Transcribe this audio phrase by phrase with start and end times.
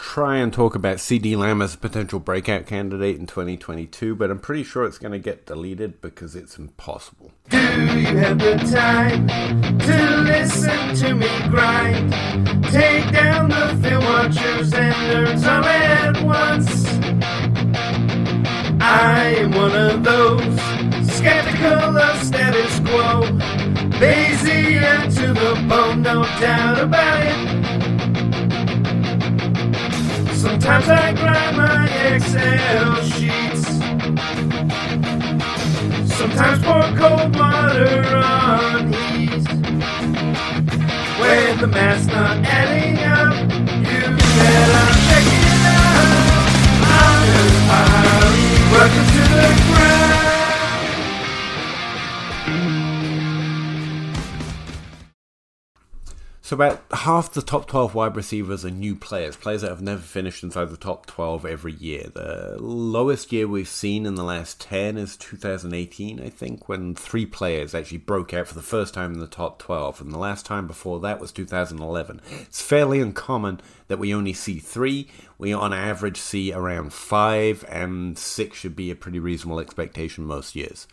[0.00, 4.38] try and talk about CeeDee Lamb as a potential breakout candidate in 2022, but I'm
[4.38, 7.32] pretty sure it's going to get deleted because it's impossible.
[7.50, 9.28] Do you have the time
[9.78, 12.12] to listen to me grind?
[12.72, 16.86] Take down the film watchers and nerds all at once.
[18.82, 23.20] I am one of those skeptical of status quo.
[24.00, 27.79] Lazy and to the bone, no doubt about it.
[30.40, 33.66] Sometimes I grind my Excel sheets.
[36.16, 39.46] Sometimes pour cold water on heat.
[41.20, 42.89] When the math's not adding
[56.50, 60.00] So about half the top 12 wide receivers are new players, players that have never
[60.00, 62.10] finished inside the top 12 every year.
[62.12, 67.24] The lowest year we've seen in the last 10 is 2018, I think, when three
[67.24, 70.44] players actually broke out for the first time in the top 12, and the last
[70.44, 72.20] time before that was 2011.
[72.40, 75.06] It's fairly uncommon that we only see three.
[75.38, 80.56] We on average see around five, and six should be a pretty reasonable expectation most
[80.56, 80.88] years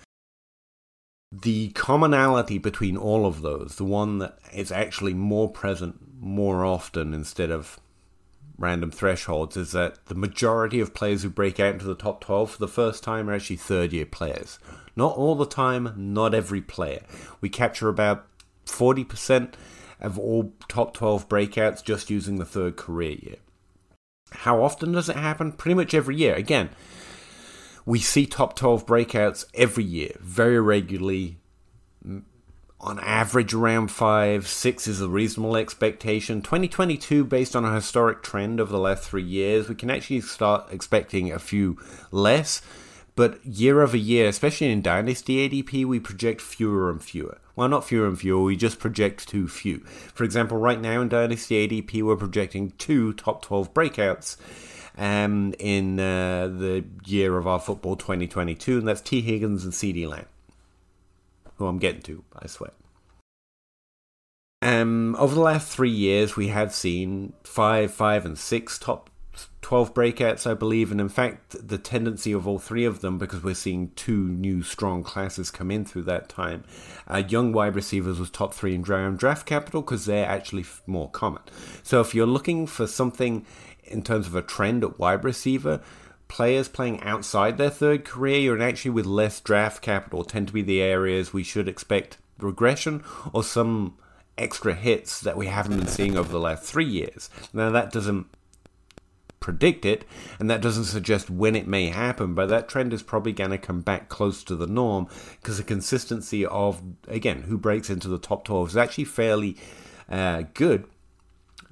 [1.31, 7.13] the commonality between all of those, the one that is actually more present more often
[7.13, 7.79] instead of
[8.57, 12.51] random thresholds, is that the majority of players who break out into the top 12
[12.51, 14.57] for the first time are actually third year players.
[14.95, 17.03] Not all the time, not every player.
[17.39, 18.25] We capture about
[18.65, 19.53] 40%
[19.99, 23.35] of all top 12 breakouts just using the third career year.
[24.31, 25.51] How often does it happen?
[25.51, 26.35] Pretty much every year.
[26.35, 26.69] Again,
[27.87, 31.37] we see top 12 breakouts every year, very regularly.
[32.81, 36.41] On average, around five, six is a reasonable expectation.
[36.41, 40.67] 2022, based on a historic trend over the last three years, we can actually start
[40.69, 41.77] expecting a few
[42.11, 42.61] less.
[43.15, 47.37] But year over year, especially in Dynasty ADP, we project fewer and fewer.
[47.55, 49.79] Well, not fewer and fewer, we just project too few.
[50.13, 54.35] For example, right now in Dynasty ADP, we're projecting two top 12 breakouts
[54.97, 60.07] um, in uh, the year of our football 2022, and that's Tee Higgins and CeeDee
[60.07, 60.25] Lamb,
[61.55, 62.71] who I'm getting to, I swear.
[64.61, 69.09] Um, over the last three years, we have seen five, five, and six top
[69.61, 73.43] 12 breakouts, I believe, and in fact, the tendency of all three of them, because
[73.43, 76.63] we're seeing two new strong classes come in through that time,
[77.07, 81.41] uh, young wide receivers was top three in draft capital because they're actually more common.
[81.83, 83.45] So if you're looking for something
[83.83, 85.81] in terms of a trend at wide receiver,
[86.27, 90.61] players playing outside their third career and actually with less draft capital tend to be
[90.61, 93.97] the areas we should expect regression or some
[94.37, 97.29] extra hits that we haven't been seeing over the last three years.
[97.53, 98.27] Now, that doesn't
[99.39, 100.05] predict it,
[100.39, 103.57] and that doesn't suggest when it may happen, but that trend is probably going to
[103.57, 105.07] come back close to the norm
[105.41, 109.57] because the consistency of, again, who breaks into the top 12 is actually fairly
[110.09, 110.85] uh, good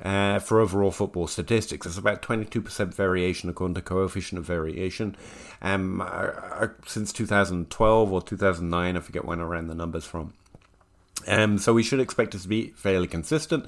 [0.04, 1.86] uh, for overall football statistics.
[1.86, 5.16] It's about 22% variation according to coefficient of variation.
[5.62, 10.34] Um, uh, uh since 2012 or 2009, I forget when I ran the numbers from.
[11.28, 13.66] Um, so we should expect it to be fairly consistent.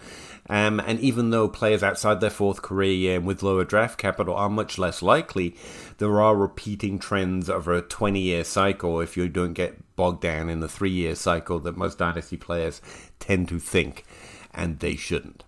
[0.49, 4.49] Um, and even though players outside their fourth career year with lower draft capital are
[4.49, 5.55] much less likely,
[5.97, 10.49] there are repeating trends over a 20 year cycle if you don't get bogged down
[10.49, 12.81] in the three year cycle that most dynasty players
[13.19, 14.05] tend to think,
[14.53, 15.43] and they shouldn't.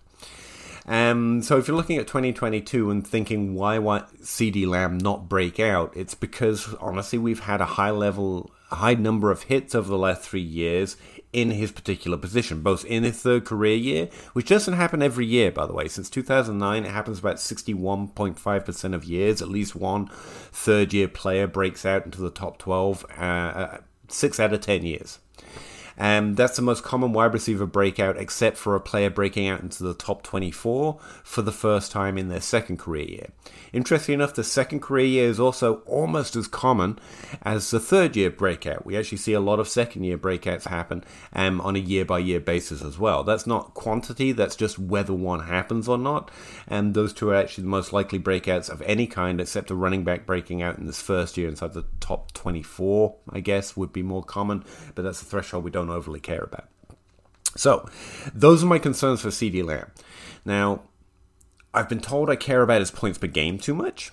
[0.86, 5.60] Um, so if you're looking at 2022 and thinking why why CeeDee Lamb not break
[5.60, 9.88] out, it's because honestly we've had a high level, a high number of hits over
[9.88, 10.96] the last three years
[11.32, 15.52] in his particular position, both in his third career year, which doesn't happen every year,
[15.52, 15.86] by the way.
[15.86, 19.40] Since 2009, it happens about 61.5% of years.
[19.40, 20.08] At least one
[20.52, 23.78] third year player breaks out into the top 12, uh, uh,
[24.08, 25.20] six out of 10 years.
[26.00, 29.82] Um, that's the most common wide receiver breakout, except for a player breaking out into
[29.82, 33.26] the top 24 for the first time in their second career year.
[33.74, 36.98] Interesting enough, the second career year is also almost as common
[37.42, 38.86] as the third year breakout.
[38.86, 41.04] We actually see a lot of second year breakouts happen
[41.34, 43.22] um, on a year by year basis as well.
[43.22, 46.30] That's not quantity, that's just whether one happens or not.
[46.66, 50.04] And those two are actually the most likely breakouts of any kind, except a running
[50.04, 54.02] back breaking out in this first year inside the top 24, I guess, would be
[54.02, 54.64] more common,
[54.94, 56.68] but that's a threshold we don't overly care about.
[57.56, 57.88] So,
[58.32, 59.90] those are my concerns for CeeDee Lamb.
[60.44, 60.82] Now,
[61.74, 64.12] I've been told I care about his points per game too much.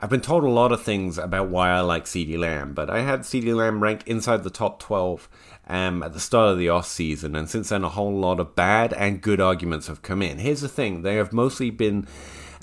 [0.00, 3.00] I've been told a lot of things about why I like CeeDee Lamb, but I
[3.00, 5.28] had CeeDee Lamb ranked inside the top 12
[5.68, 8.54] um, at the start of the off season, and since then a whole lot of
[8.54, 10.38] bad and good arguments have come in.
[10.38, 12.06] Here's the thing: they have mostly been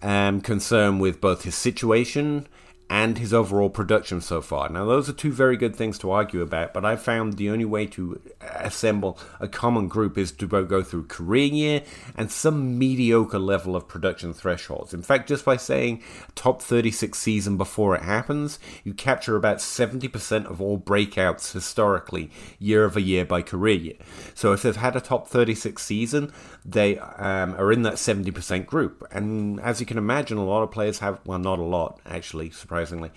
[0.02, 2.48] um, concerned with both his situation
[2.94, 4.70] and his overall production so far.
[4.70, 7.66] Now, those are two very good things to argue about, but I found the only
[7.66, 11.82] way to assemble a common group is to go through career year
[12.16, 14.94] and some mediocre level of production thresholds.
[14.94, 16.04] In fact, just by saying
[16.36, 22.30] top 36 season before it happens, you capture about 70% of all breakouts historically,
[22.60, 23.98] year over year by career year.
[24.36, 26.32] So if they've had a top 36 season,
[26.64, 29.04] they um, are in that 70% group.
[29.10, 32.52] And as you can imagine, a lot of players have, well, not a lot, actually,
[32.52, 33.12] surprisingly surprisingly.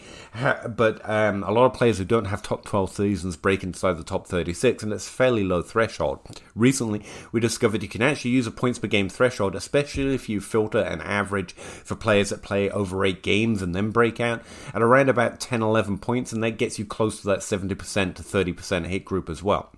[0.77, 4.05] But um, a lot of players who don't have top 12 seasons break inside the
[4.05, 6.21] top 36, and it's fairly low threshold.
[6.55, 7.03] Recently,
[7.33, 10.79] we discovered you can actually use a points per game threshold, especially if you filter
[10.79, 14.43] an average for players that play over eight games and then break out
[14.75, 18.23] at around about 10 11 points, and that gets you close to that 70% to
[18.23, 19.73] 30% hit group as well.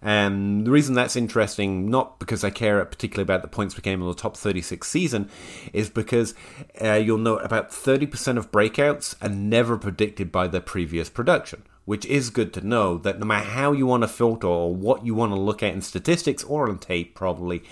[0.00, 4.00] And the reason that's interesting, not because I care particularly about the points per game
[4.00, 5.28] in the top 36 season,
[5.72, 6.34] is because
[6.80, 12.04] uh, you'll note about 30% of breakouts are never predicted by their previous production which
[12.04, 15.14] is good to know that no matter how you want to filter or what you
[15.14, 17.62] want to look at in statistics or on tape, probably,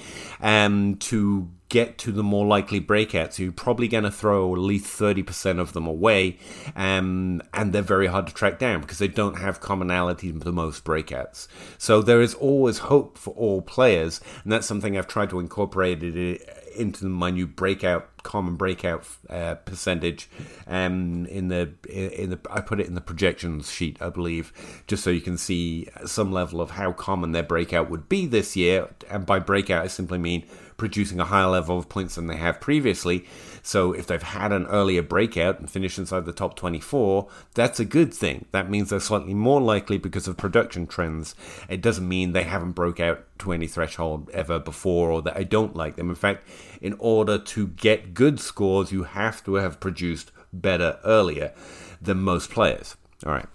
[0.40, 4.86] um, to get to the more likely breakouts, you're probably going to throw at least
[4.98, 6.38] 30% of them away,
[6.74, 10.84] um, and they're very hard to track down because they don't have commonality to most
[10.84, 11.48] breakouts.
[11.78, 16.02] So there is always hope for all players, and that's something I've tried to incorporate
[16.02, 20.28] into my new breakout common breakout uh, percentage
[20.66, 24.52] um, in the in the I put it in the projections sheet I believe
[24.88, 28.56] just so you can see some level of how common their breakout would be this
[28.56, 30.44] year and by breakout I simply mean
[30.76, 33.24] producing a higher level of points than they have previously.
[33.62, 37.84] So if they've had an earlier breakout and finished inside the top 24, that's a
[37.84, 38.44] good thing.
[38.52, 41.34] That means they're slightly more likely because of production trends.
[41.68, 45.42] It doesn't mean they haven't broke out to any threshold ever before or that I
[45.42, 46.08] don't like them.
[46.08, 46.46] In fact,
[46.86, 51.52] in order to get good scores, you have to have produced better earlier
[52.00, 52.96] than most players.
[53.24, 53.46] All right.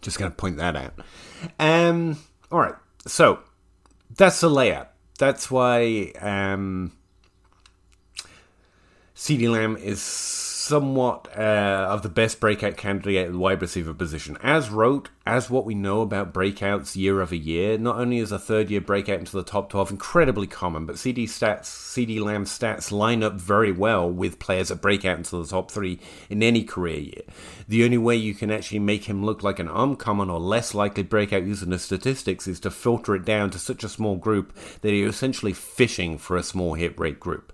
[0.00, 0.94] Just going to point that out.
[1.58, 2.18] Um,
[2.50, 2.74] all right.
[3.06, 3.40] So
[4.16, 6.92] that's the layout that's why um,
[9.14, 10.00] CeeDee Lamb is
[10.64, 14.38] somewhat uh, of the best breakout candidate at the wide receiver position.
[14.42, 18.38] As wrote, as what we know about breakouts year over year, not only is a
[18.38, 22.90] third year breakout into the top 12 incredibly common, but CeeDee stats, CeeDee Lamb's stats
[22.90, 26.00] line up very well with players that break out into the top three
[26.30, 27.22] in any career year.
[27.68, 31.02] The only way you can actually make him look like an uncommon or less likely
[31.02, 34.94] breakout using the statistics is to filter it down to such a small group that
[34.94, 37.52] you're essentially fishing for a small hit rate group.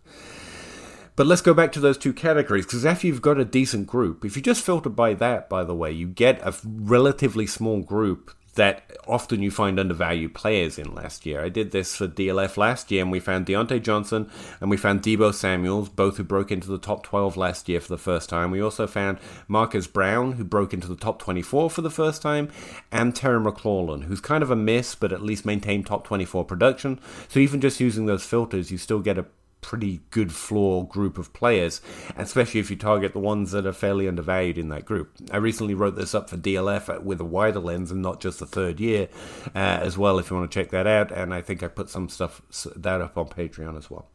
[1.20, 4.24] But let's go back to those two categories because after you've got a decent group,
[4.24, 8.30] if you just filter by that, by the way, you get a relatively small group
[8.54, 11.44] that often you find undervalued players in last year.
[11.44, 14.30] I did this for DLF last year, and we found Diontae Johnson
[14.62, 17.88] and we found Deebo Samuels, both who broke into the top 12 last year for
[17.88, 18.50] the first time.
[18.50, 22.48] We also found Marquise Brown, who broke into the top 24 for the first time,
[22.90, 26.98] and Terry McLaurin, who's kind of a miss, but at least maintained top 24 production.
[27.28, 29.26] So even just using those filters, you still get a
[29.60, 31.80] pretty good floor group of players,
[32.16, 35.10] especially if you target the ones that are fairly undervalued in that group.
[35.30, 38.46] I recently wrote this up for DLF with a wider lens and not just the
[38.46, 39.08] third year
[39.54, 41.10] uh, as well, if you want to check that out.
[41.12, 42.42] And I think I put some stuff
[42.76, 44.08] that up on Patreon as well.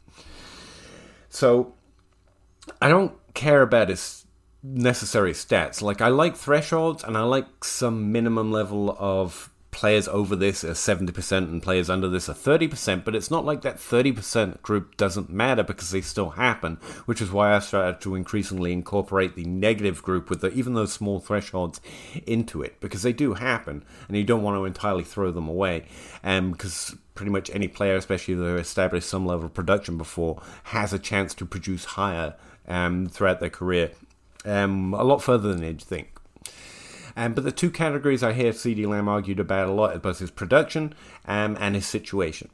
[1.28, 1.74] So
[2.80, 4.26] I don't care about his
[4.62, 5.82] necessary stats.
[5.82, 10.70] Like I like thresholds and I like some minimum level of players over this are
[10.70, 15.30] 70% and players under this are 30%, but it's not like that 30% group doesn't
[15.30, 20.02] matter because they still happen, which is why I started to increasingly incorporate the negative
[20.02, 21.80] group with the, even those small thresholds
[22.26, 25.84] into it, because they do happen, and you don't want to entirely throw them away,
[26.24, 30.40] um, because pretty much any player, especially if they've established some level of production before,
[30.64, 32.34] has a chance to produce higher
[32.68, 33.90] um, throughout their career,
[34.44, 36.15] um, a lot further than you'd think.
[37.16, 40.18] Um, but the two categories I hear CeeDee Lamb argued about a lot are both
[40.18, 40.94] his production
[41.26, 42.50] um, and his situation.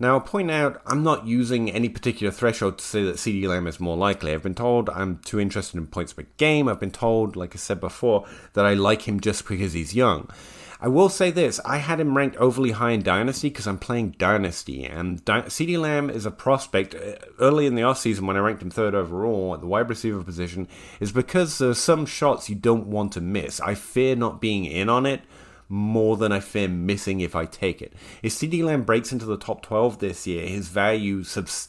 [0.00, 3.66] Now, I'll point out I'm not using any particular threshold to say that CeeDee Lamb
[3.66, 4.32] is more likely.
[4.32, 6.68] I've been told I'm too interested in points per game.
[6.68, 10.30] I've been told, like I said before, that I like him just because he's young.
[10.80, 14.14] I will say this I had him ranked overly high in Dynasty because I'm playing
[14.18, 16.94] Dynasty, and CeeDee Lamb is a prospect.
[16.94, 20.22] Uh, early in the offseason, when I ranked him third overall at the wide receiver
[20.22, 20.68] position,
[21.00, 23.60] is because there's some shots you don't want to miss.
[23.60, 25.22] I fear not being in on it
[25.68, 27.92] more than I fear missing if I take it.
[28.22, 31.68] If CeeDee Lamb breaks into the top 12 this year, his value subs-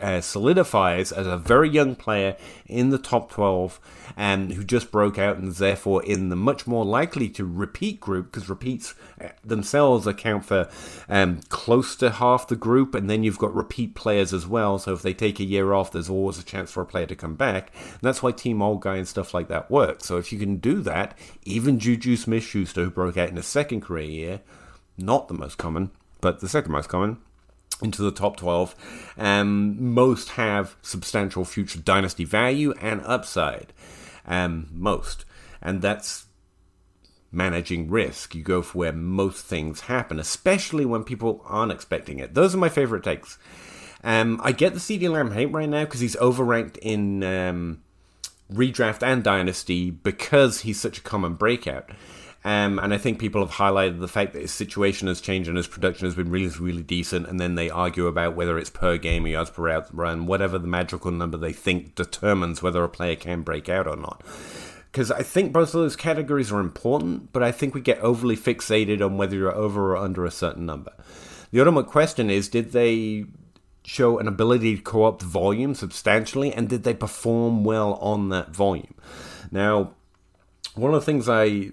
[0.00, 3.78] uh, solidifies as a very young player in the top 12
[4.16, 8.00] and who just broke out and is therefore in the much more likely to repeat
[8.00, 10.68] group because repeats uh, themselves account for
[11.08, 12.94] um, close to half the group.
[12.94, 14.78] And then you've got repeat players as well.
[14.78, 17.16] So if they take a year off there's always a chance for a player to
[17.16, 17.70] come back.
[17.74, 20.56] And that's why team old guy and stuff like that works so if you can
[20.56, 24.40] do that even Juju Smith-Schuster who broke out in his second career year
[24.96, 25.90] not the most common
[26.20, 27.18] but the second most common
[27.82, 28.74] into the top 12.
[29.18, 33.72] Um, most have substantial future dynasty value and upside.
[34.26, 35.24] Um, most.
[35.60, 36.26] And that's
[37.30, 38.34] managing risk.
[38.34, 42.34] You go for where most things happen, especially when people aren't expecting it.
[42.34, 43.38] Those are my favorite takes.
[44.02, 47.82] Um, I get the CeeDee Lamb hate right now because he's overranked in um,
[48.52, 51.90] redraft and dynasty because he's such a common breakout.
[52.46, 55.56] Um, and I think people have highlighted the fact that his situation has changed and
[55.56, 57.26] his production has been really, really decent.
[57.26, 60.56] And then they argue about whether it's per game or yards per out run, whatever
[60.56, 64.22] the magical number they think determines whether a player can break out or not.
[64.92, 68.36] Because I think both of those categories are important, but I think we get overly
[68.36, 70.92] fixated on whether you're over or under a certain number.
[71.50, 73.24] The ultimate question is did they
[73.82, 78.50] show an ability to co opt volume substantially, and did they perform well on that
[78.50, 78.94] volume?
[79.50, 79.94] Now,
[80.76, 81.72] one of the things I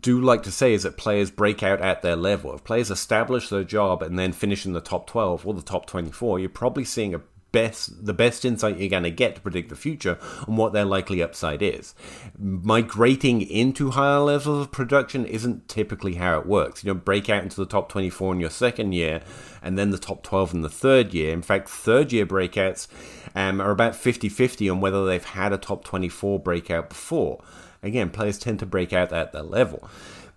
[0.00, 2.54] do like to say is that players break out at their level.
[2.54, 5.86] If players establish their job and then finish in the top 12 or the top
[5.86, 7.20] 24, you're probably seeing a
[7.54, 10.84] best the best insight you're going to get to predict the future and what their
[10.84, 11.94] likely upside is.
[12.36, 16.82] Migrating into higher levels of production isn't typically how it works.
[16.82, 19.22] You don't break out into the top 24 in your second year
[19.62, 21.32] and then the top 12 in the third year.
[21.32, 22.88] In fact, third year breakouts
[23.36, 27.40] um, are about 50 50 on whether they've had a top 24 breakout before.
[27.84, 29.88] Again, players tend to break out at that level.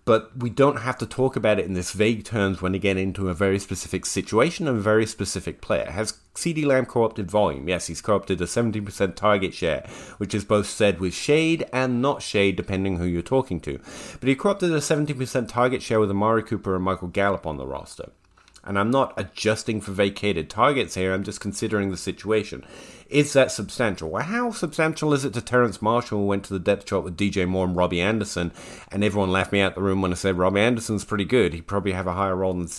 [0.07, 2.95] But we don't have to talk about it in this vague terms when you get
[2.95, 5.91] into a very specific situation and a very specific player.
[5.91, 7.67] Has CeeDee Lamb co opted volume?
[7.67, 9.85] Yes, he's co opted a 17% target share,
[10.17, 13.81] which is both said with shade and not shade, depending who you're talking to.
[14.21, 17.57] But he co opted a 17% target share with Amari Cooper and Michael Gallup on
[17.57, 18.11] the roster.
[18.67, 22.65] And I'm not adjusting for vacated targets here, I'm just considering the situation.
[23.09, 24.09] Is that substantial?
[24.09, 27.15] Well, how substantial is it to Terrace Marshall, who went to the depth chart with
[27.15, 28.51] DJ Moore and Robbie Anderson,
[28.91, 31.53] and everyone laughed me out the room when I said Robbie Anderson's pretty good.
[31.53, 32.69] He'd probably have a higher role than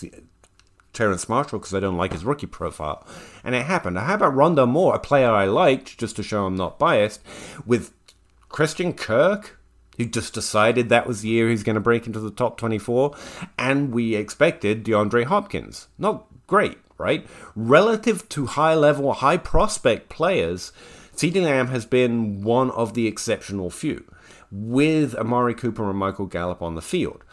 [0.92, 3.07] Terrace Marshall because I don't like his rookie profile.
[3.42, 3.97] And it happened.
[3.97, 7.23] How about Rondale Moore, a player I liked, just to show I'm not biased,
[7.64, 7.92] with
[8.50, 9.57] Christian Kirk,
[9.98, 13.14] who just decided that was the year he's going to break into the top 24,
[13.58, 15.88] and we expected DeAndre Hopkins.
[15.98, 17.26] Not great right?
[17.54, 20.72] Relative to high level, high prospect players,
[21.14, 24.04] CeeDee Lamb has been one of the exceptional few,
[24.50, 27.24] with Amari Cooper and Michael Gallup on the field.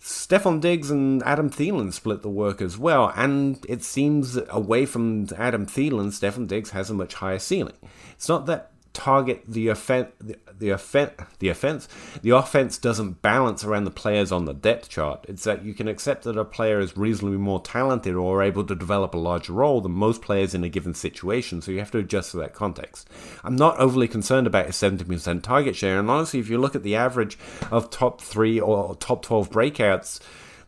[0.00, 5.26] Stefon Diggs and Adam Thielen split the work as well, and it seems away from
[5.36, 7.76] Adam Thielen, Stefon Diggs has a much higher ceiling.
[8.12, 11.86] It's not that target the offense the, the offense the offense.
[12.22, 15.26] The offense doesn't balance around the players on the depth chart.
[15.28, 18.74] It's that you can accept that a player is reasonably more talented or able to
[18.74, 21.98] develop a larger role than most players in a given situation so you have to
[21.98, 23.06] adjust for that context.
[23.44, 26.82] I'm not overly concerned about his 70% target share and honestly if you look at
[26.82, 27.38] the average
[27.70, 30.20] of top 3 or top 12 breakouts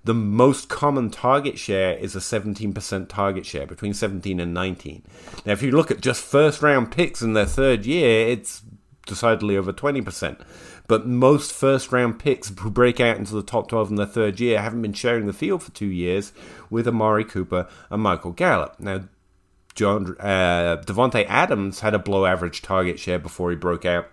[0.04, 5.02] the most common target share is a 17% target share between 17 and 19.
[5.44, 8.62] Now, if you look at just first round picks in their third year, it's
[9.06, 10.40] decidedly over 20%.
[10.86, 14.40] But most first round picks who break out into the top 12 in their third
[14.40, 16.32] year haven't been sharing the field for two years
[16.70, 18.80] with Amari Cooper and Michael Gallup.
[18.80, 19.04] Now,
[19.74, 24.08] John uh, Davante Adams had a below average target share before he broke out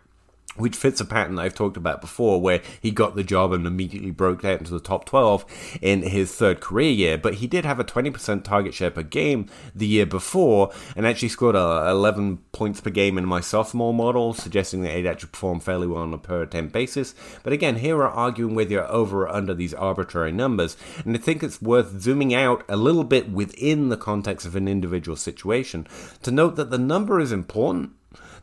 [0.56, 4.12] which fits a pattern I've talked about before, where he got the job and immediately
[4.12, 7.18] broke out into the top 12 in his third career year.
[7.18, 11.30] But he did have a 20% target share per game the year before and actually
[11.30, 15.64] scored a 11 points per game in my sophomore model, suggesting that he'd actually performed
[15.64, 17.16] fairly well on a per attempt basis.
[17.44, 21.20] But again, here we're arguing whether you're over or under these arbitrary numbers, and I
[21.20, 25.88] think it's worth zooming out a little bit within the context of an individual situation
[26.24, 27.92] to note that the number is important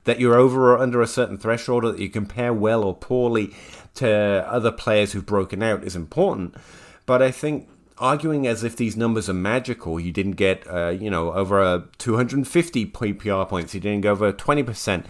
[0.04, 3.54] That you're over or under a certain threshold, or that you compare well or poorly
[3.94, 4.10] to
[4.48, 6.54] other players who've broken out is important.
[7.06, 7.68] But I think
[7.98, 11.84] arguing as if these numbers are magical, you didn't get, uh, you know, over a
[11.98, 15.04] 250 PPR points, you didn't go over 20%,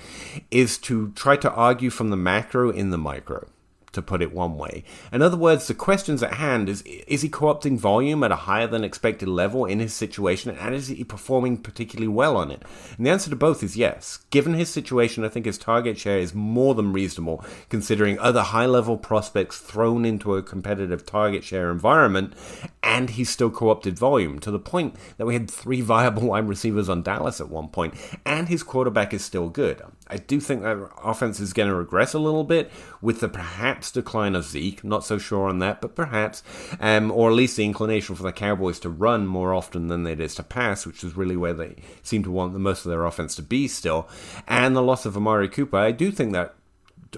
[0.51, 3.49] is to try to argue from the macro in the micro
[3.93, 4.85] to put it one way.
[5.13, 8.67] In other words, the questions at hand is is he co-opting volume at a higher
[8.67, 12.63] than expected level in his situation and is he performing particularly well on it?
[12.97, 14.19] And the answer to both is yes.
[14.31, 18.99] Given his situation, I think his target share is more than reasonable considering other high-level
[18.99, 22.35] prospects thrown into a competitive target share environment
[22.83, 26.89] and he's still co-opted volume to the point that we had three viable wide receivers
[26.89, 27.95] on Dallas at one point
[28.25, 29.83] and his quarterback is still good.
[30.13, 33.91] I do think that offense is going to regress a little bit with the perhaps
[33.91, 34.85] decline of Zeke.
[34.85, 36.43] Not so sure on that, but perhaps,
[36.81, 40.21] um, or at least the inclination for the Cowboys to run more often than it
[40.21, 43.07] is to pass, which is really where they seem to want the most of their
[43.07, 44.07] offense to be still.
[44.47, 46.55] And the loss of Amari Cooper, I do think that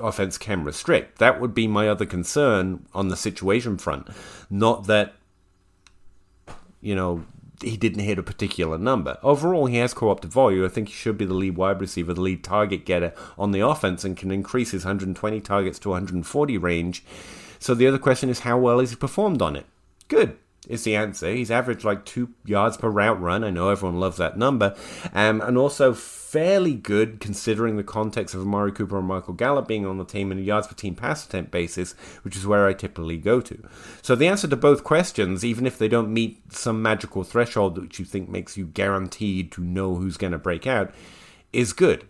[0.01, 1.19] offense can restrict.
[1.19, 4.07] That would be my other concern on the situation front.
[4.49, 5.15] Not that
[6.81, 7.25] you know
[7.63, 9.19] he didn't hit a particular number.
[9.23, 10.65] Overall, he has co-opted volume.
[10.65, 13.61] I think he should be the lead wide receiver, the lead target getter on the
[13.61, 17.05] offense, and can increase his 120 targets to 140 range.
[17.59, 19.67] So the other question is, how well has he performed on it?
[20.09, 21.33] Good is the answer.
[21.33, 23.45] He's averaged like two yards per route run.
[23.45, 24.75] I know everyone loves that number.
[25.13, 29.87] Um, and also fairly good considering the context of Amari Cooper and Michael Gallup being
[29.87, 31.93] on the team in a yards per team pass attempt basis,
[32.23, 33.63] which is where I typically go to.
[34.03, 37.99] So the answer to both questions, even if they don't meet some magical threshold which
[37.99, 40.93] you think makes you guaranteed to know who's going to break out,
[41.53, 42.05] is good.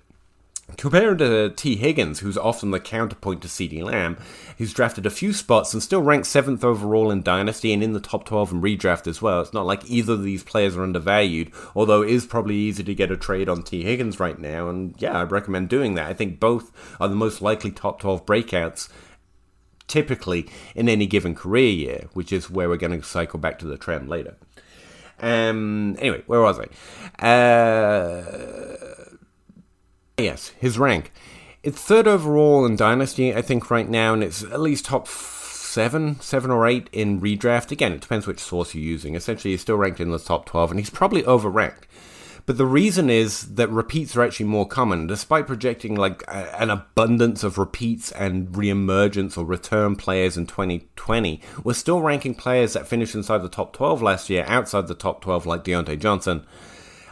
[0.78, 4.16] Compared to Tee Higgins, who's often the counterpoint to CeeDee Lamb,
[4.56, 8.00] who's drafted a few spots and still ranked 7th overall in Dynasty and in the
[8.00, 9.42] top 12 in redraft as well.
[9.42, 12.94] It's not like either of these players are undervalued, although it is probably easy to
[12.94, 16.08] get a trade on Tee Higgins right now, and yeah, I'd recommend doing that.
[16.08, 18.88] I think both are the most likely top 12 breakouts
[19.86, 23.66] typically in any given career year, which is where we're going to cycle back to
[23.66, 24.36] the trend later.
[25.20, 27.24] Um, anyway, where was I?
[27.24, 29.03] Uh,
[30.18, 31.12] Yes, his rank.
[31.62, 36.20] It's third overall in Dynasty, I think, right now, and it's at least top seven,
[36.20, 37.72] seven or eight in redraft.
[37.72, 39.16] Again, it depends which source you're using.
[39.16, 41.84] Essentially, he's still ranked in the top 12, and he's probably overranked.
[42.46, 45.06] But the reason is that repeats are actually more common.
[45.06, 51.40] Despite projecting like a, an abundance of repeats and reemergence or return players in 2020,
[51.64, 55.22] we're still ranking players that finished inside the top 12 last year outside the top
[55.22, 56.46] 12, like Diontae Johnson.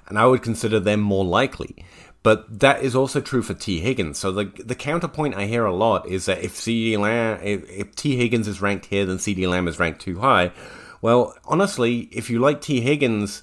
[0.07, 1.77] And I would consider them more likely.
[2.23, 4.19] But that is also true for Tee Higgins.
[4.19, 7.97] So the the counterpoint I hear a lot is that if CeeDee Lamb, if, if
[7.97, 10.53] Tee Higgins is ranked here, then CeeDee Lamb is ranked too high.
[11.01, 13.43] Well, honestly, if you like Tee Higgins,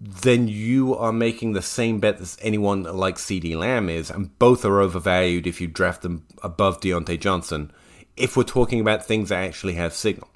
[0.00, 4.64] then you are making the same bet as anyone like CeeDee Lamb is, and both
[4.64, 7.70] are overvalued if you draft them above Diontae Johnson.
[8.16, 10.30] If we're talking about things that actually have signal.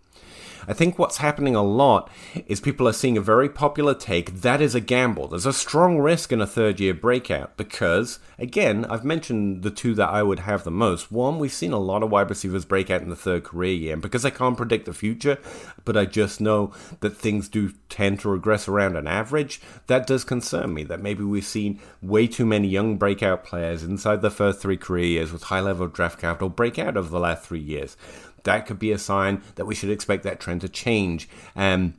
[0.68, 2.10] I think what's happening a lot
[2.46, 5.28] is people are seeing a very popular take that is a gamble.
[5.28, 9.94] There's a strong risk in a third year breakout because, again, I've mentioned the two
[9.94, 11.10] that I would have the most.
[11.10, 13.92] One, we've seen a lot of wide receivers break out in the third career year,
[13.94, 15.38] and because I can't predict the future,
[15.84, 20.24] but I just know that things do tend to regress around an average, that does
[20.24, 20.84] concern me.
[20.84, 25.06] That maybe we've seen way too many young breakout players inside the first three career
[25.06, 27.96] years with high level draft capital break out over the last three years
[28.44, 31.94] that could be a sign that we should expect that trend to change um,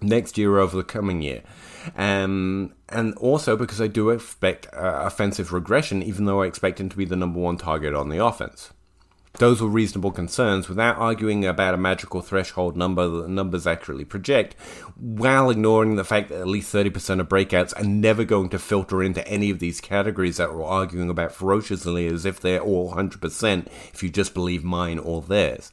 [0.00, 1.42] next year or over the coming year.
[1.96, 6.88] Um, and also because I do expect uh, offensive regression, even though I expect him
[6.88, 8.72] to be the number one target on the offense.
[9.38, 14.04] Those were reasonable concerns without arguing about a magical threshold number that the numbers accurately
[14.04, 14.54] project,
[14.96, 19.02] while ignoring the fact that at least 30% of breakouts are never going to filter
[19.02, 23.66] into any of these categories that we're arguing about ferociously as if they're all 100%
[23.92, 25.72] if you just believe mine or theirs.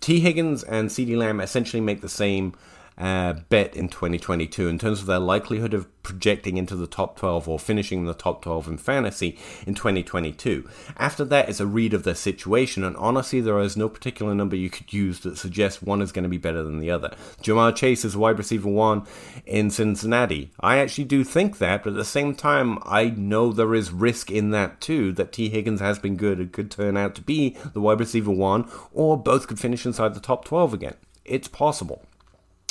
[0.00, 2.54] Tee Higgins and CeeDee Lamb essentially make the same
[2.98, 7.48] uh, bet in 2022 in terms of their likelihood of projecting into the top 12
[7.48, 10.66] or finishing in the top 12 in fantasy in 2022.
[10.96, 14.56] After that is a read of their situation, and honestly, there is no particular number
[14.56, 17.14] you could use that suggests one is going to be better than the other.
[17.42, 19.04] Ja'Marr Chase is wide receiver one
[19.44, 20.52] in Cincinnati.
[20.60, 24.30] I actually do think that, but at the same time, I know there is risk
[24.30, 27.56] in that too, that Tee Higgins has been good and could turn out to be
[27.74, 30.94] the wide receiver one, or both could finish inside the top 12 again.
[31.24, 32.04] It's possible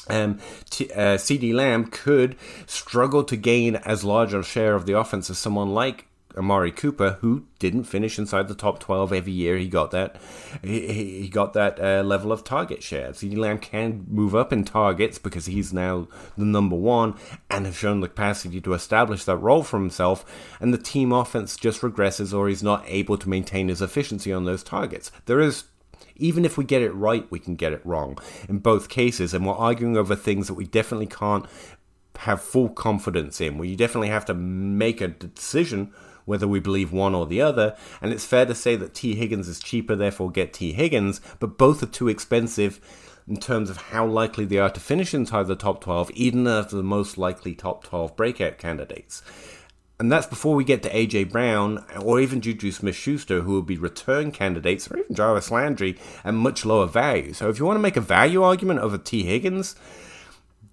[0.10, 0.40] um,
[0.70, 5.30] t- uh, CeeDee Lamb could struggle to gain as large a share of the offense
[5.30, 9.58] as someone like Amari Cooper, who didn't finish inside the top 12 every year.
[9.58, 10.18] He got that
[10.62, 13.12] he, he got that uh, level of target share.
[13.12, 17.16] CeeDee Lamb can move up in targets because he's now the number one
[17.50, 20.26] and has shown the capacity to establish that role for himself.
[20.60, 24.46] And the team offense just regresses, or he's not able to maintain his efficiency on
[24.46, 25.12] those targets.
[25.26, 25.66] There is
[26.16, 29.46] even if we get it right, we can get it wrong in both cases, and
[29.46, 31.46] we're arguing over things that we definitely can't
[32.20, 33.58] have full confidence in.
[33.58, 35.92] Where you definitely have to make a decision
[36.26, 37.76] whether we believe one or the other.
[38.02, 41.58] And it's fair to say that Tee Higgins is cheaper, therefore get Tee Higgins, but
[41.58, 42.82] both are too expensive
[43.28, 46.68] in terms of how likely they are to finish inside the top 12, even as
[46.68, 49.24] the most likely top 12 breakout candidates.
[49.98, 53.62] And that's before we get to AJ Brown or even Juju Smith Schuster, who will
[53.62, 57.32] be return candidates, or even Jarvis Landry at much lower value.
[57.32, 59.76] So if you want to make a value argument over Tee Higgins,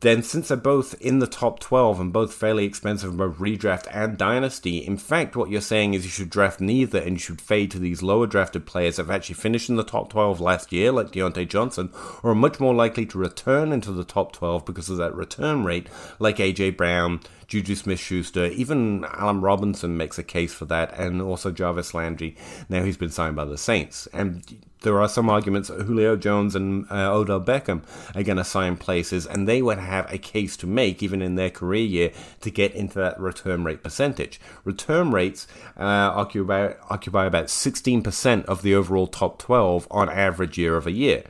[0.03, 3.87] then since they're both in the top 12 and both fairly expensive in both redraft
[3.93, 7.41] and dynasty, in fact, what you're saying is you should draft neither and you should
[7.41, 10.73] fade to these lower drafted players that have actually finished in the top 12 last
[10.73, 11.91] year, like Diontae Johnson,
[12.25, 15.63] or are much more likely to return into the top 12 because of that return
[15.63, 15.87] rate,
[16.19, 21.23] like AJ Brown, Juju Smith Schuster, even Allen Robinson makes a case for that, and
[21.23, 22.37] also Jarvis Landry.
[22.69, 24.09] Now he's been signed by the Saints.
[24.13, 24.43] And
[24.83, 27.83] there are some arguments that Julio Jones and uh, Odell Beckham
[28.15, 31.35] are going to sign places, and they would have a case to make, even in
[31.35, 34.41] their career year, to get into that return rate percentage.
[34.65, 40.77] Return rates uh, occupy, occupy about 16% of the overall top 12 on average year
[40.77, 41.25] of a year.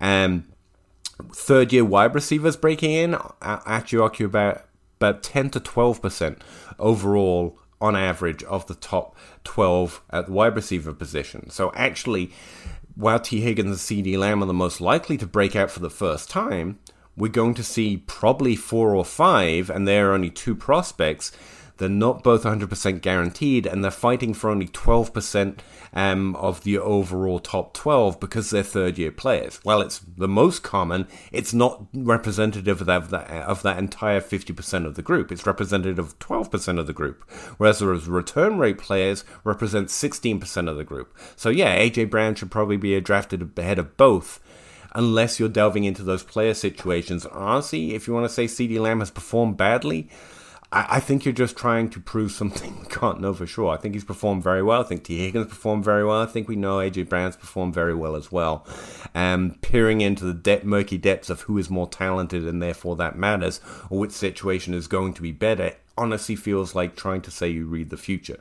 [0.00, 0.44] And
[1.32, 4.58] third year wide receivers breaking in actually occupy
[4.98, 6.38] about 10 to 12%
[6.78, 11.50] overall on average of the top 12 at the wide receiver position.
[11.50, 12.30] So actually,
[12.94, 15.90] while Tee Higgins and CeeDee Lamb are the most likely to break out for the
[15.90, 16.78] first time,
[17.16, 21.32] we're going to see probably four or five, and there are only two prospects
[21.82, 25.58] they're not both 100% guaranteed, and they're fighting for only 12%
[25.92, 29.58] um, of the overall top 12 because they're third year players.
[29.64, 34.94] While it's the most common, it's not representative of that, of that entire 50% of
[34.94, 35.32] the group.
[35.32, 37.28] It's representative of 12% of the group.
[37.58, 41.18] Whereas the return rate players represent 16% of the group.
[41.34, 44.38] So, yeah, AJ Brown should probably be drafted ahead of both
[44.94, 47.26] unless you're delving into those player situations.
[47.26, 50.08] Honestly, if you want to say CeeDee Lamb has performed badly,
[50.72, 53.70] I, I think you're just trying to prove something we can't know for sure.
[53.70, 54.80] I think he's performed very well.
[54.80, 56.20] I think Tee Higgins performed very well.
[56.20, 58.66] I think we know AJ Brown's performed very well as well.
[59.14, 63.16] Um, peering into the de- murky depths of who is more talented and therefore that
[63.16, 67.48] matters, or which situation is going to be better, honestly feels like trying to say
[67.48, 68.40] you read the future.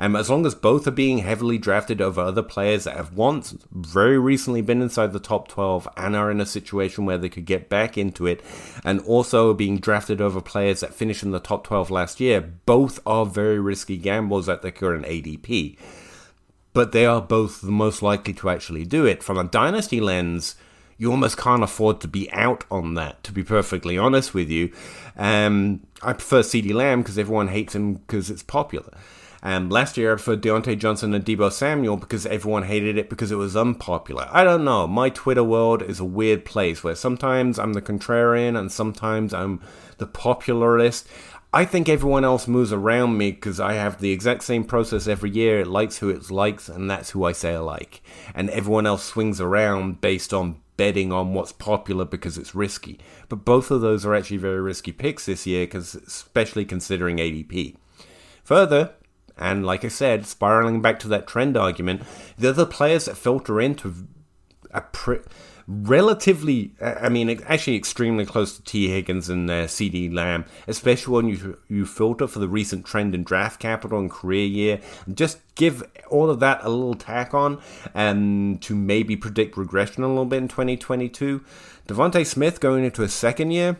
[0.00, 3.56] Um, as long as both are being heavily drafted over other players that have once
[3.72, 7.46] very recently been inside the top 12 and are in a situation where they could
[7.46, 8.42] get back into it,
[8.84, 13.00] and also being drafted over players that finished in the top 12 last year, both
[13.04, 15.76] are very risky gambles at the current ADP.
[16.72, 19.22] But they are both the most likely to actually do it.
[19.22, 20.54] From a dynasty lens,
[20.96, 24.72] you almost can't afford to be out on that, to be perfectly honest with you.
[25.16, 28.92] Um, I prefer CeeDee Lamb because everyone hates him because it's popular.
[29.42, 33.30] Um, last year I preferred Diontae Johnson and Deebo Samuel because everyone hated it because
[33.30, 34.28] it was unpopular.
[34.30, 34.86] I don't know.
[34.86, 39.60] My Twitter world is a weird place where sometimes I'm the contrarian and sometimes I'm
[39.98, 41.06] the popularist.
[41.52, 45.30] I think everyone else moves around me because I have the exact same process every
[45.30, 45.60] year.
[45.60, 48.02] It likes who it likes, and that's who I say I like.
[48.34, 52.98] And everyone else swings around based on betting on what's popular because it's risky.
[53.30, 57.76] But both of those are actually very risky picks this year, because especially considering ADP.
[58.44, 58.92] Further,
[59.38, 62.02] and like I said, spiraling back to that trend argument,
[62.36, 63.94] they're the other players that filter into
[64.72, 65.20] a pre-
[65.68, 71.28] relatively, I mean, actually extremely close to Tee Higgins and uh, CeeDee Lamb, especially when
[71.28, 74.80] you you filter for the recent trend in draft capital and career year.
[75.12, 77.60] Just give all of that a little tack on,
[77.94, 81.44] and to maybe predict regression a little bit in 2022.
[81.86, 83.78] DeVonta Smith going into a second year.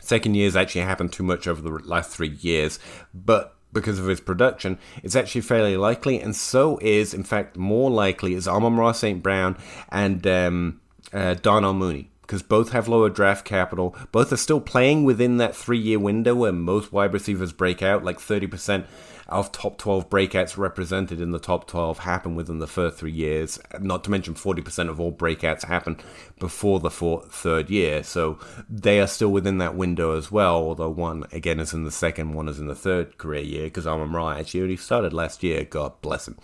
[0.00, 2.78] Second years actually happened too much over the last three years,
[3.14, 7.90] but because of his production, it's actually fairly likely, and so is, in fact, more
[7.90, 9.22] likely is Amon-Ra St.
[9.22, 9.56] Brown
[9.90, 10.80] and um,
[11.12, 12.11] uh, Darnell Mooney.
[12.32, 13.94] Because both have lower draft capital.
[14.10, 18.04] Both are still playing within that three year window where most wide receivers break out,
[18.04, 18.86] like 30%
[19.28, 23.58] of top 12 breakouts represented in the top 12 happen within the first three years.
[23.78, 25.98] Not to mention 40% of all breakouts happen
[26.38, 28.02] before the fourth, third year.
[28.02, 31.90] So they are still within that window as well, although one, again, is in the
[31.90, 35.42] second, one is in the third career year, because Amon Ra actually already started last
[35.42, 35.64] year.
[35.64, 36.38] God bless him.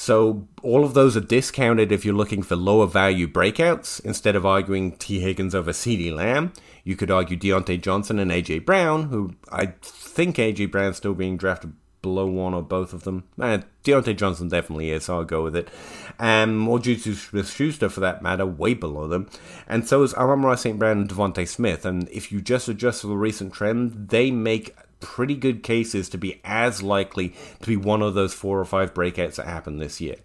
[0.00, 3.98] So all of those are discounted if you're looking for lower value breakouts.
[4.04, 6.52] Instead of arguing Tee Higgins over CeeDee Lamb,
[6.84, 11.36] you could argue Diontae Johnson and AJ Brown, who I think AJ Brown's still being
[11.36, 13.24] drafted below one or both of them.
[13.40, 15.68] Uh, Diontae Johnson definitely is, so I'll go with it.
[16.20, 19.28] Um, or Juju Smith Schuster, for that matter, way below them.
[19.66, 20.78] And so is Amon-Ra St.
[20.78, 21.84] Brown and DeVonta Smith.
[21.84, 26.18] And if you just adjust for the recent trend, they make pretty good cases to
[26.18, 30.00] be as likely to be one of those four or five breakouts that happen this
[30.00, 30.16] year.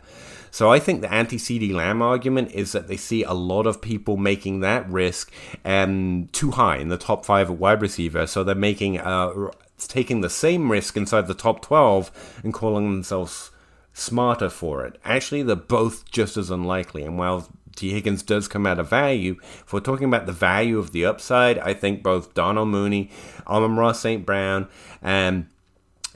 [0.51, 3.81] So I think the anti CeeDee Lamb argument is that they see a lot of
[3.81, 5.31] people making that risk
[5.65, 8.27] um, too high in the top five at wide receiver.
[8.27, 13.49] So they're making uh, taking the same risk inside the top 12 and calling themselves
[13.93, 14.99] smarter for it.
[15.03, 17.03] Actually, they're both just as unlikely.
[17.03, 20.77] And while Tee Higgins does come out of value, if we're talking about the value
[20.79, 23.09] of the upside, I think both Darnell Mooney,
[23.47, 24.25] Amon-Ra St.
[24.25, 24.63] Brown,
[25.01, 25.47] um, and,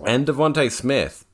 [0.06, 1.26] and DeVonta Smith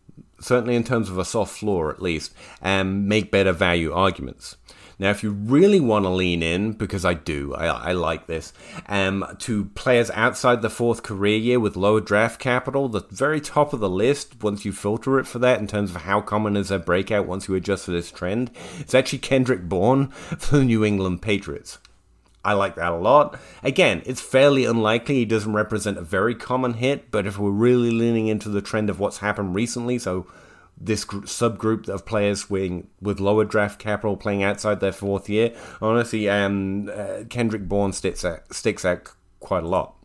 [0.43, 4.57] certainly in terms of a soft floor at least, and make better value arguments.
[4.99, 8.53] Now, if you really want to lean in, because I do, I, I like this,
[8.87, 13.73] um, to players outside the fourth career year with lower draft capital, the very top
[13.73, 16.71] of the list, once you filter it for that in terms of how common is
[16.71, 20.85] a breakout once you adjust for this trend, it's actually Kendrick Bourne for the New
[20.85, 21.79] England Patriots.
[22.45, 23.39] I like that a lot.
[23.63, 27.91] Again, it's fairly unlikely he doesn't represent a very common hit, but if we're really
[27.91, 30.27] leaning into the trend of what's happened recently, so
[30.77, 35.53] this group, subgroup of players with, with lower draft capital playing outside their fourth year,
[35.81, 39.09] honestly, um, uh, Kendrick Bourne sticks out, sticks out
[39.39, 39.95] quite a lot.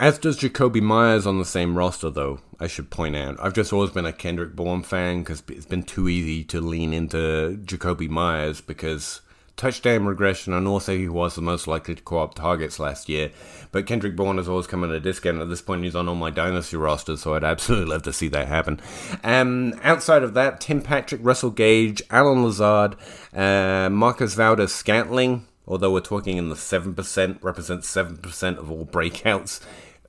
[0.00, 3.36] As does Jakobi Meyers on the same roster, though, I should point out.
[3.40, 6.92] I've just always been a Kendrick Bourne fan because it's been too easy to lean
[6.92, 9.22] into Jakobi Meyers because
[9.58, 13.30] touchdown regression, and also he was the most likely to co-op targets last year.
[13.70, 15.42] But Kendrick Bourne has always come at a discount.
[15.42, 18.28] At this point, he's on all my dynasty rosters, so I'd absolutely love to see
[18.28, 18.80] that happen.
[19.22, 22.96] Um, outside of that, Tim Patrick, Russell Gage, Allen Lazard,
[23.34, 29.60] uh, Marquez Valdes Scantling, although we're talking in the 7%, represents 7% of all breakouts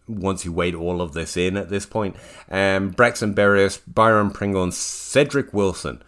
[0.08, 2.16] once you weigh all of this in at this point.
[2.50, 6.02] Um, Braxton Berrios, Byron Pringle, and Cedric Wilson.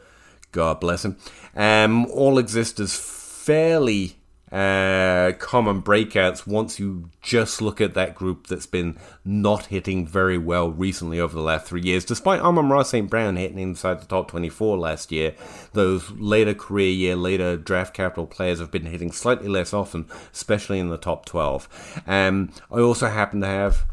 [0.52, 1.18] God bless him.
[1.56, 2.94] Um, all exist as
[3.42, 4.18] fairly
[4.52, 10.38] uh, common breakouts once you just look at that group that's been not hitting very
[10.38, 12.06] well recently over the last three years.
[12.06, 13.10] Despite Amon-Ra St.
[13.10, 15.34] Brown hitting inside the top 24 last year,
[15.74, 20.78] those later career year, later draft capital players have been hitting slightly less often, especially
[20.78, 22.02] in the top 12.
[22.06, 23.86] Um, I also happen to have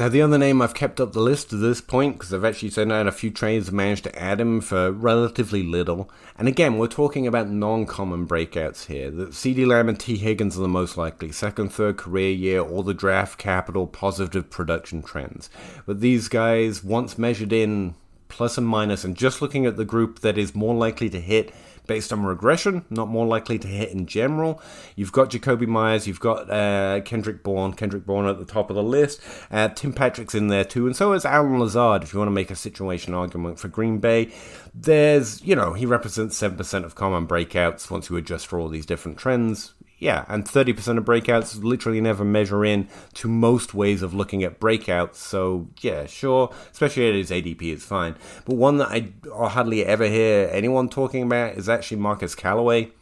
[0.00, 2.70] Now, the other name I've kept up the list to this point because I've actually
[2.70, 6.10] sent out a few trades and managed to add him for relatively little.
[6.38, 9.10] And again, we're talking about non common breakouts here.
[9.10, 11.32] CeeDee Lamb and Tee Higgins are the most likely.
[11.32, 15.50] Second, third career year, all the draft capital, positive production trends.
[15.84, 17.94] But these guys, once measured in
[18.30, 21.52] plus and minus, and just looking at the group that is more likely to hit
[21.90, 24.62] based on regression, not more likely to hit in general.
[24.94, 28.76] You've got Jakobi Meyers, you've got uh, Kendrick Bourne, Kendrick Bourne at the top of
[28.76, 29.20] the list.
[29.50, 32.04] Uh, Tim Patrick's in there too, and so is Allen Lazard.
[32.04, 34.30] If you want to make a situation argument for Green Bay,
[34.72, 38.68] there's you know he represents seven percent of common breakouts once you adjust for all
[38.68, 44.00] these different trends yeah, and 30% of breakouts literally never measure in to most ways
[44.00, 45.16] of looking at breakouts.
[45.16, 48.16] So, yeah, sure, especially at his ADP, it's fine.
[48.46, 52.92] But one that I hardly ever hear anyone talking about is actually Marquez Callaway.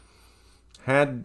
[0.82, 1.24] Had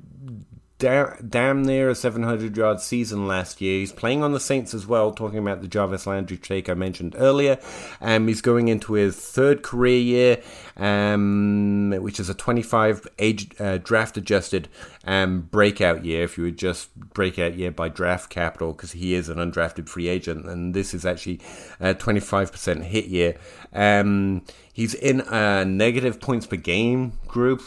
[0.84, 3.80] damn near a 700 yard season last year.
[3.80, 7.16] He's playing on the Saints as well, talking about the Jarvis Landry take I mentioned
[7.18, 7.58] earlier.
[8.02, 10.42] Um, he's going into his third career year,
[10.76, 14.68] um, which is a 25 age uh, draft adjusted
[15.06, 19.30] um, breakout year, if you would just breakout year by draft capital, because he is
[19.30, 21.40] an undrafted free agent, and this is actually
[21.80, 23.36] a 25% hit year.
[23.72, 24.44] Um,
[24.74, 27.62] he's in a negative points per game group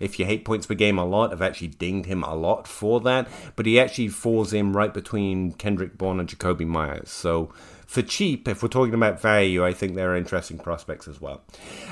[0.00, 3.00] if you hate points per game a lot, I've actually dinged him a lot for
[3.00, 3.28] that.
[3.56, 7.10] But he actually falls in right between Kendrick Bourne and Jakobi Meyers.
[7.10, 7.52] So
[7.86, 11.42] for cheap, if we're talking about value, I think there are interesting prospects as well.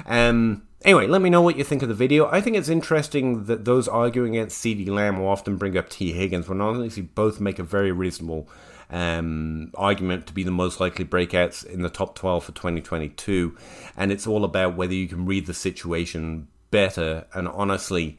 [0.06, 2.28] Um, anyway, let me know what you think of the video.
[2.30, 6.12] I think it's interesting that those arguing against CeeDee Lamb will often bring up Tee
[6.12, 8.48] Higgins, when honestly both make a very reasonable
[8.90, 13.56] um, argument to be the most likely breakouts in the top 12 for 2022.
[13.96, 17.26] And it's all about whether you can read the situation better.
[17.32, 18.18] And honestly,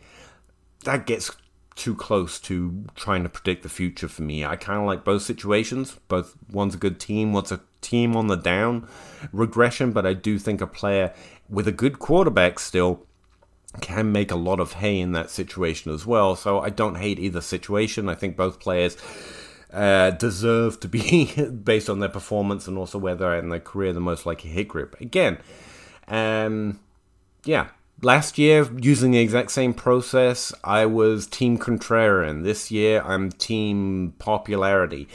[0.85, 1.29] that gets
[1.75, 4.45] too close to trying to predict the future for me.
[4.45, 5.99] I kind of like both situations.
[6.07, 8.87] Both one's a good team, one's a team on the down
[9.33, 11.13] regression, but I do think a player
[11.49, 13.05] with a good quarterback still
[13.81, 16.35] can make a lot of hay in that situation as well.
[16.35, 18.07] So I don't hate either situation.
[18.07, 18.95] I think both players
[19.71, 23.93] uh, deserve to be, based on their performance and also where they're in their career,
[23.93, 24.99] the most likely hit group.
[25.01, 25.39] Again,
[26.07, 26.79] um,
[27.45, 27.69] yeah.
[28.01, 32.43] Last year, using the exact same process, I was Team Contrarian.
[32.43, 35.07] This year, I'm Team Popularity.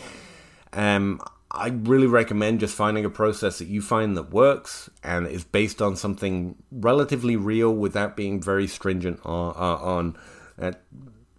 [0.73, 5.45] Um, I really recommend just finding a process that you find that works and is
[5.45, 10.17] based on something relatively real without being very stringent on, uh, on
[10.59, 10.73] uh,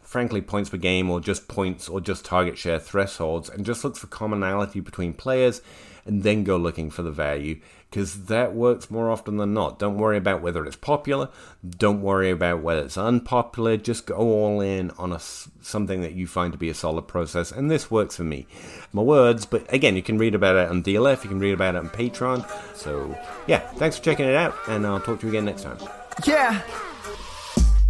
[0.02, 3.96] frankly, points per game or just points or just target share thresholds and just look
[3.96, 5.62] for commonality between players
[6.06, 7.60] and then go looking for the value
[7.90, 9.80] because that works more often than not.
[9.80, 11.30] Don't worry about whether it's popular.
[11.68, 13.78] Don't worry about whether it's unpopular.
[13.78, 17.52] Just go all in on a, something that you find to be a solid process.
[17.52, 18.46] And this works for me.
[18.94, 21.24] My words, but again, you can read about it on DLF.
[21.24, 22.48] You can read about it on Patreon.
[22.76, 25.78] So yeah, thanks for checking it out, and I'll talk to you again next time.
[26.26, 26.62] Yeah.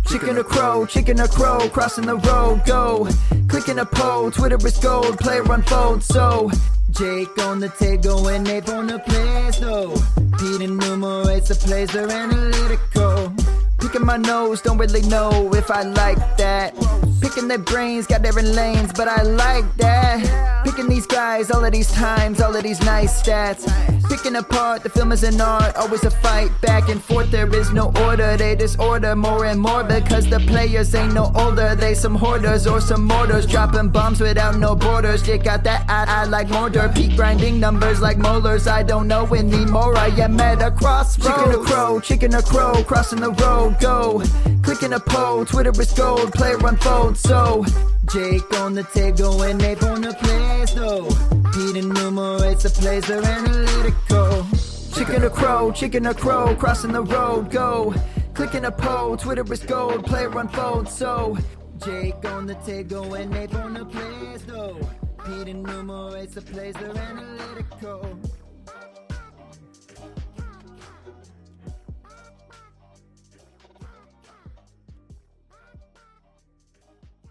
[0.08, 3.08] Chicken or crow, chicken or crow, crossing the road, go.
[3.48, 6.50] Clicking a pole, Twitter is gold, player unfold, so.
[6.92, 9.94] Jake on the table and Nate on the place, no.
[10.38, 13.34] Pete enumerates the plays, they're analytical.
[13.80, 16.74] Picking my nose, don't really know if I like that.
[17.22, 20.49] Picking their brains, got different lanes, but I like that.
[20.64, 23.64] Picking these guys, all of these times, all of these nice stats.
[24.10, 27.32] Picking apart, the film is an art, always a fight back and forth.
[27.32, 31.76] There is no order, they disorder more and more because the players ain't no older.
[31.76, 35.28] They some hoarders or some mortars, dropping bombs without no borders.
[35.28, 38.68] You got that I, I like mortar, peak grinding numbers like molars.
[38.68, 41.38] I don't know anymore, I am at a crossroads.
[41.38, 44.22] Chicken or crow, chicken or crow, crossing the road, go.
[44.64, 47.66] Clicking a poll, Twitter is gold, player unfold, so.
[48.12, 51.08] Jake on the table and Nate on the place, no.
[51.54, 54.48] Pete enumerates the plays, they're analytical.
[54.96, 57.94] Chicken or crow, chicken or crow, crossing the road, go.
[58.34, 61.38] Clicking a poll, Twitter is gold, player unfold, so.
[61.86, 64.80] Jake on the table and Nate on the place, no.
[65.26, 68.20] Pete enumerates the plays, they're analytical.